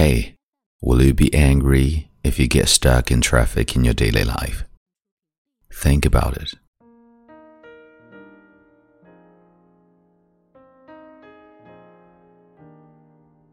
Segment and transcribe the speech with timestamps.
[0.00, 0.36] Hey,
[0.80, 4.64] will you be angry if you get stuck in traffic in your daily life?
[5.70, 6.54] Think about it.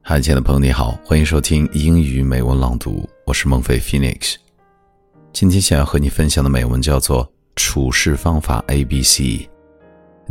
[0.00, 4.36] 嗨，亲爱的朋友，你好，欢迎收听英语美文朗读，我是孟飞 Phoenix。
[5.34, 7.26] 今天想要和你分享的美文叫做
[7.56, 9.20] 《处事方法 ABC》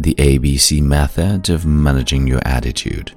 [0.01, 3.09] ，The ABC Method of Managing Your Attitude。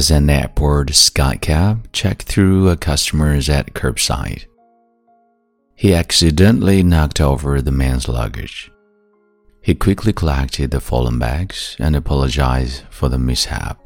[0.00, 4.46] As an airport skycap checked through a customer's at curbside.
[5.76, 8.72] He accidentally knocked over the man's luggage.
[9.60, 13.78] He quickly collected the fallen bags and apologized for the mishap.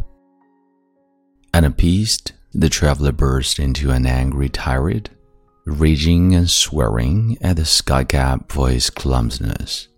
[1.52, 5.10] Unappeased, the traveler burst into an angry tirade,
[5.66, 9.88] raging and swearing at the skycap for his clumsiness.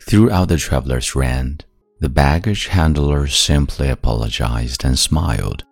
[0.00, 1.66] Throughout the traveler's rant,
[2.04, 5.64] the baggage handler simply apologized and smiled.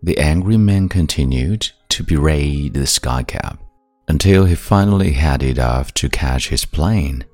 [0.00, 3.58] The angry man continued to berate the skycap
[4.06, 7.24] until he finally headed off to catch his plane.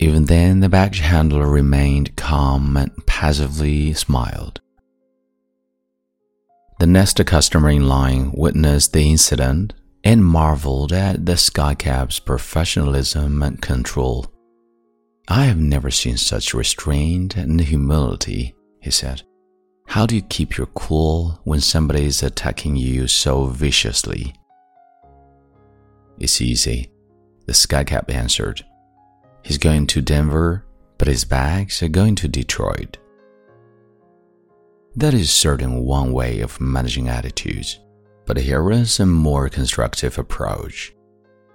[0.00, 4.60] Even then, the baggage handler remained calm and passively smiled.
[6.80, 13.62] The next customer in line witnessed the incident and marveled at the skycap's professionalism and
[13.62, 14.26] control.
[15.28, 19.22] I have never seen such restraint and humility, he said.
[19.86, 24.34] How do you keep your cool when somebody is attacking you so viciously?
[26.18, 26.90] It's easy,
[27.46, 28.64] the skycap answered.
[29.42, 30.64] He's going to Denver,
[30.98, 32.98] but his bags are going to Detroit.
[34.96, 37.78] That is certain one way of managing attitudes,
[38.26, 40.92] but here is a more constructive approach.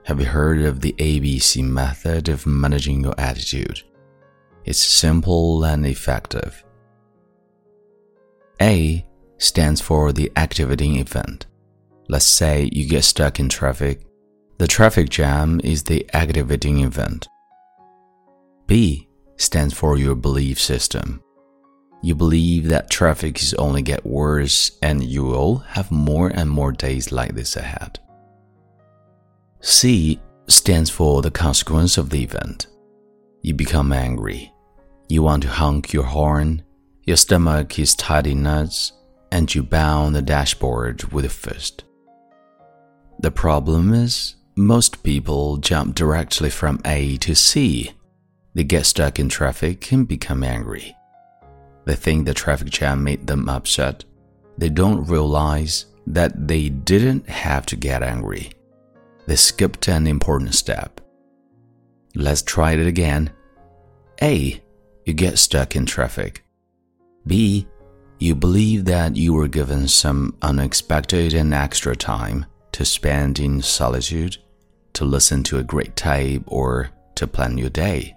[0.06, 3.82] Have you heard of the ABC method of managing your attitude?
[4.64, 6.64] It's simple and effective.
[8.61, 9.04] A
[9.39, 11.48] stands for the activating event.
[12.08, 14.05] Let's say you get stuck in traffic.
[14.60, 17.27] The traffic jam is the activating event.
[18.67, 21.23] B stands for your belief system.
[22.04, 26.71] You believe that traffic is only get worse and you will have more and more
[26.71, 27.98] days like this ahead.
[29.67, 32.67] C stands for the consequence of the event.
[33.42, 34.53] You become angry.
[35.09, 36.64] You want to honk your horn.
[37.02, 38.93] Your stomach is tied in knots,
[39.31, 41.83] and you pound the dashboard with a fist.
[43.17, 47.92] The problem is, most people jump directly from A to C.
[48.53, 50.95] They get stuck in traffic and become angry.
[51.86, 54.05] They think the traffic jam made them upset.
[54.59, 58.52] They don't realize that they didn't have to get angry
[59.27, 61.02] they skipped an important step.
[62.15, 63.31] Let's try it again.
[64.21, 64.61] A.
[65.05, 66.43] You get stuck in traffic.
[67.27, 67.67] B.
[68.19, 74.37] You believe that you were given some unexpected and extra time to spend in solitude,
[74.93, 78.15] to listen to a great tape, or to plan your day.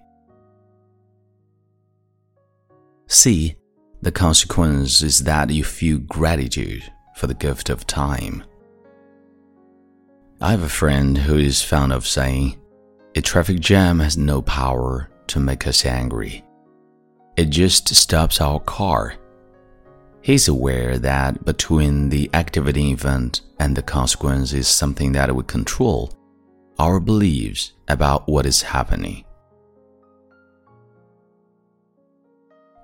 [3.08, 3.56] C.
[4.02, 6.84] The consequence is that you feel gratitude
[7.16, 8.44] for the gift of time.
[10.41, 12.60] I have a friend who is fond of saying,
[13.16, 16.44] a traffic jam has no power to make us angry.
[17.37, 19.15] It just stops our car.
[20.22, 26.12] He's aware that between the activating event and the consequence is something that we control
[26.78, 29.25] our beliefs about what is happening.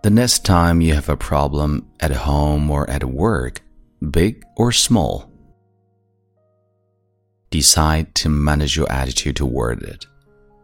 [0.03, 3.63] The next time you have a problem at home or at work,
[4.11, 5.31] big or small,
[7.55, 10.07] Decide to manage your attitude toward it.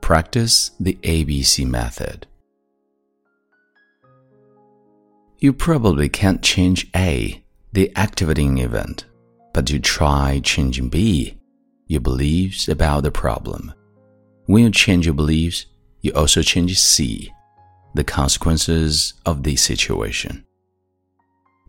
[0.01, 2.27] Practice the ABC method.
[5.39, 9.05] You probably can't change A, the activating event,
[9.55, 11.39] but you try changing B,
[11.87, 13.73] your beliefs about the problem.
[14.47, 15.67] When you change your beliefs,
[16.01, 17.33] you also change C,
[17.95, 20.45] the consequences of the situation.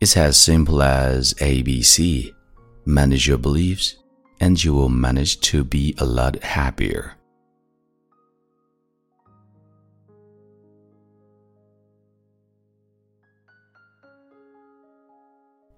[0.02, 2.34] It's as simple as ABC.
[2.88, 3.98] Manage your beliefs,
[4.42, 7.14] and you will manage to be a lot happier.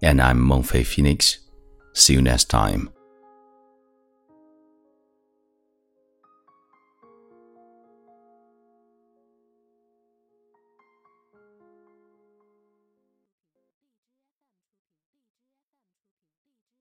[0.02, 1.40] And I'm Mengfei Phoenix.
[1.92, 2.93] See you next time.